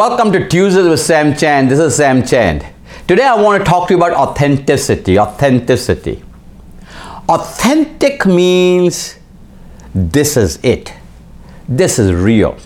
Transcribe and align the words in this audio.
Welcome 0.00 0.30
to 0.30 0.48
Tuesdays 0.48 0.86
with 0.86 1.00
Sam 1.00 1.36
Chand. 1.36 1.72
This 1.72 1.80
is 1.80 1.96
Sam 1.96 2.24
Chand. 2.24 2.64
Today 3.08 3.24
I 3.24 3.34
want 3.34 3.60
to 3.60 3.68
talk 3.68 3.88
to 3.88 3.94
you 3.94 3.98
about 3.98 4.12
authenticity. 4.12 5.18
Authenticity. 5.18 6.22
Authentic 7.28 8.24
means 8.24 9.18
this 9.92 10.36
is 10.36 10.60
it. 10.62 10.94
This 11.68 11.98
is 11.98 12.12
real. 12.12 12.56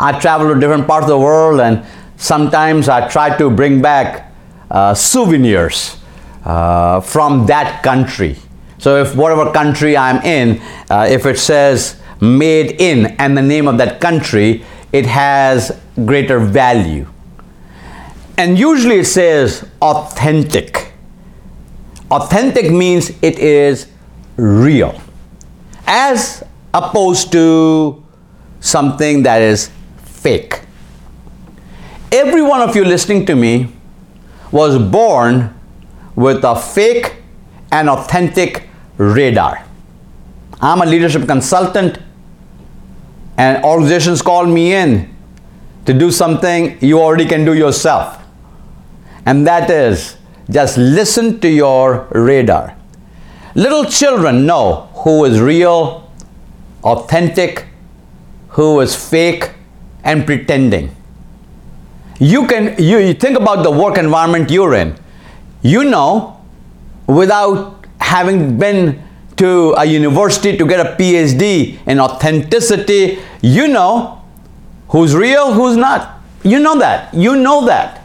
I 0.00 0.18
travel 0.18 0.52
to 0.52 0.58
different 0.58 0.88
parts 0.88 1.04
of 1.04 1.10
the 1.10 1.20
world 1.20 1.60
and 1.60 1.86
sometimes 2.16 2.88
I 2.88 3.06
try 3.08 3.38
to 3.38 3.48
bring 3.48 3.80
back 3.80 4.32
uh, 4.68 4.92
souvenirs 4.92 5.98
uh, 6.44 7.00
from 7.00 7.46
that 7.46 7.84
country. 7.84 8.34
So 8.78 9.00
if 9.00 9.14
whatever 9.14 9.52
country 9.52 9.96
I'm 9.96 10.20
in, 10.24 10.60
uh, 10.90 11.06
if 11.08 11.26
it 11.26 11.38
says 11.38 12.02
made 12.20 12.80
in 12.80 13.06
and 13.20 13.38
the 13.38 13.42
name 13.42 13.68
of 13.68 13.78
that 13.78 14.00
country, 14.00 14.64
it 14.92 15.06
has 15.06 15.78
greater 16.04 16.38
value. 16.38 17.06
And 18.38 18.58
usually 18.58 18.96
it 19.00 19.06
says 19.06 19.68
authentic. 19.80 20.92
Authentic 22.10 22.70
means 22.70 23.10
it 23.22 23.38
is 23.38 23.88
real, 24.36 25.00
as 25.86 26.44
opposed 26.74 27.32
to 27.32 28.02
something 28.60 29.22
that 29.22 29.40
is 29.42 29.70
fake. 29.96 30.60
Every 32.10 32.42
one 32.42 32.60
of 32.60 32.76
you 32.76 32.84
listening 32.84 33.24
to 33.26 33.34
me 33.34 33.68
was 34.50 34.78
born 34.78 35.54
with 36.14 36.44
a 36.44 36.54
fake 36.54 37.16
and 37.70 37.88
authentic 37.88 38.68
radar. 38.98 39.64
I'm 40.60 40.82
a 40.82 40.86
leadership 40.86 41.26
consultant 41.26 41.98
and 43.36 43.62
organizations 43.64 44.22
call 44.22 44.46
me 44.46 44.74
in 44.74 45.14
to 45.86 45.92
do 45.92 46.10
something 46.10 46.78
you 46.80 47.00
already 47.00 47.26
can 47.26 47.44
do 47.44 47.54
yourself. 47.54 48.22
And 49.26 49.46
that 49.46 49.70
is 49.70 50.16
just 50.50 50.76
listen 50.76 51.40
to 51.40 51.48
your 51.48 52.06
radar. 52.10 52.76
Little 53.54 53.84
children 53.84 54.46
know 54.46 54.88
who 54.94 55.24
is 55.24 55.40
real, 55.40 56.10
authentic, 56.84 57.66
who 58.48 58.80
is 58.80 58.94
fake, 58.94 59.52
and 60.04 60.26
pretending. 60.26 60.94
You 62.18 62.46
can 62.46 62.76
you, 62.78 62.98
you 62.98 63.14
think 63.14 63.36
about 63.38 63.62
the 63.62 63.70
work 63.70 63.98
environment 63.98 64.50
you're 64.50 64.74
in. 64.74 64.96
You 65.62 65.84
know 65.84 66.40
without 67.06 67.86
having 68.00 68.58
been 68.58 69.02
to 69.42 69.74
a 69.76 69.84
university 69.84 70.56
to 70.56 70.66
get 70.66 70.80
a 70.80 70.96
PhD 70.96 71.78
in 71.86 71.98
authenticity, 71.98 73.18
you 73.42 73.66
know 73.66 74.22
who's 74.88 75.16
real, 75.16 75.52
who's 75.52 75.76
not. 75.76 76.20
You 76.44 76.60
know 76.60 76.78
that. 76.78 77.12
You 77.12 77.34
know 77.36 77.66
that. 77.66 78.02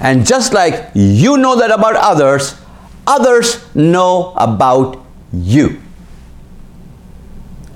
And 0.00 0.26
just 0.26 0.52
like 0.52 0.90
you 0.94 1.36
know 1.38 1.56
that 1.56 1.70
about 1.70 1.96
others, 1.96 2.60
others 3.06 3.64
know 3.74 4.32
about 4.36 5.04
you. 5.32 5.80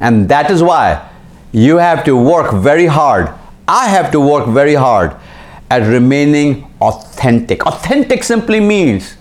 And 0.01 0.29
that 0.29 0.51
is 0.51 0.63
why 0.63 1.09
you 1.53 1.77
have 1.77 2.05
to 2.05 2.17
work 2.17 2.53
very 2.53 2.87
hard. 2.87 3.33
I 3.69 3.89
have 3.89 4.11
to 4.13 4.21
work 4.21 4.49
very 4.49 4.75
hard 4.75 5.17
at 5.71 5.87
remaining 5.87 6.71
authentic. 6.81 7.67
Authentic 7.67 8.25
simply 8.25 8.61
means 8.61 9.17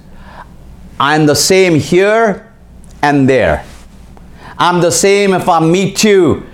I'm 1.00 1.26
the 1.26 1.36
same 1.36 1.80
here 1.80 2.54
and 3.02 3.28
there. 3.28 3.66
I'm 4.58 4.82
the 4.82 4.92
same 4.92 5.34
if 5.34 5.50
I 5.50 5.60
meet 5.60 6.04
you 6.04 6.46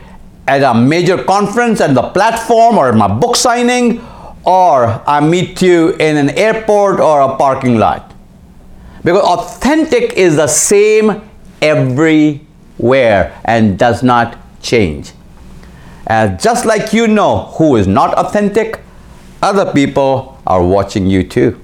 at 0.48 0.64
a 0.64 0.74
major 0.74 1.24
conference, 1.24 1.82
at 1.82 1.94
the 1.94 2.02
platform, 2.02 2.78
or 2.78 2.90
at 2.90 2.96
my 2.96 3.08
book 3.08 3.36
signing, 3.36 4.02
or 4.46 5.04
I 5.08 5.20
meet 5.20 5.62
you 5.62 5.90
in 5.92 6.18
an 6.18 6.32
airport 6.32 7.00
or 7.00 7.22
a 7.22 7.36
parking 7.36 7.78
lot. 7.78 8.14
Because 9.04 9.24
authentic 9.24 10.14
is 10.14 10.38
the 10.38 10.48
same 10.48 11.22
everywhere 11.62 13.40
and 13.46 13.78
does 13.78 14.02
not 14.02 14.38
change. 14.62 15.12
And 16.08 16.40
just 16.40 16.66
like 16.66 16.94
you 16.94 17.08
know 17.08 17.46
who 17.58 17.76
is 17.76 17.86
not 17.86 18.16
authentic, 18.16 18.82
other 19.42 19.72
people 19.72 20.42
are 20.48 20.66
watching 20.66 21.06
you 21.06 21.24
too. 21.24 21.62